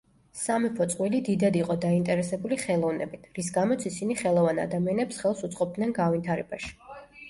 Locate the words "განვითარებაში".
6.05-6.79